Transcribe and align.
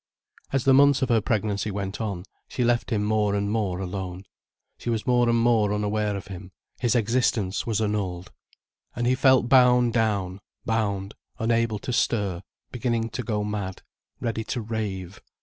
As 0.51 0.63
the 0.63 0.73
months 0.73 1.03
of 1.03 1.09
her 1.09 1.21
pregnancy 1.21 1.69
went 1.69 2.01
on, 2.01 2.23
she 2.47 2.63
left 2.63 2.89
him 2.89 3.03
more 3.03 3.35
and 3.35 3.51
more 3.51 3.77
alone, 3.77 4.23
she 4.79 4.89
was 4.89 5.05
more 5.05 5.29
and 5.29 5.37
more 5.37 5.71
unaware 5.71 6.15
of 6.17 6.25
him, 6.25 6.51
his 6.79 6.95
existence 6.95 7.67
was 7.67 7.79
annulled. 7.79 8.31
And 8.95 9.05
he 9.05 9.13
felt 9.13 9.47
bound 9.47 9.93
down, 9.93 10.39
bound, 10.65 11.13
unable 11.37 11.77
to 11.77 11.93
stir, 11.93 12.41
beginning 12.71 13.11
to 13.11 13.21
go 13.21 13.43
mad, 13.43 13.83
ready 14.19 14.43
to 14.45 14.59
rave. 14.61 15.21